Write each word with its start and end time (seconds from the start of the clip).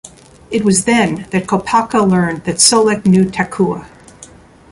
It 0.49 0.65
was 0.65 0.85
then 0.85 1.27
that 1.29 1.45
Kopaka 1.45 2.01
learned 2.01 2.45
that 2.45 2.55
Solek 2.55 3.05
knew 3.05 3.25
Takua. 3.25 3.85